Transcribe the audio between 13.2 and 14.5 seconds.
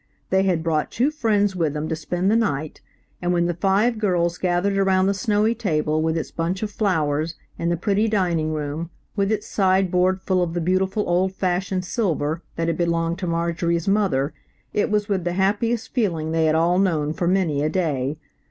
Marjorie's mother,